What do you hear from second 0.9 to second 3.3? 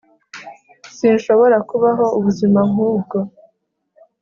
sinshobora kubaho ubuzima nk'ubwo